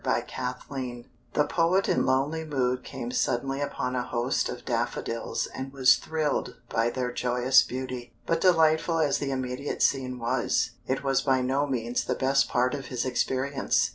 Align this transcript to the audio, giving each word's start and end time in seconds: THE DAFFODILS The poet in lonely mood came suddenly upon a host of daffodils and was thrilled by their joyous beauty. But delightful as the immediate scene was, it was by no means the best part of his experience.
THE 0.03 0.23
DAFFODILS 0.35 1.05
The 1.35 1.43
poet 1.45 1.87
in 1.87 2.07
lonely 2.07 2.43
mood 2.43 2.83
came 2.83 3.11
suddenly 3.11 3.61
upon 3.61 3.95
a 3.95 4.01
host 4.01 4.49
of 4.49 4.65
daffodils 4.65 5.45
and 5.45 5.71
was 5.71 5.97
thrilled 5.97 6.55
by 6.69 6.89
their 6.89 7.11
joyous 7.11 7.61
beauty. 7.61 8.11
But 8.25 8.41
delightful 8.41 8.97
as 8.97 9.19
the 9.19 9.29
immediate 9.29 9.83
scene 9.83 10.17
was, 10.17 10.71
it 10.87 11.03
was 11.03 11.21
by 11.21 11.41
no 11.43 11.67
means 11.67 12.03
the 12.03 12.15
best 12.15 12.49
part 12.49 12.73
of 12.73 12.87
his 12.87 13.05
experience. 13.05 13.89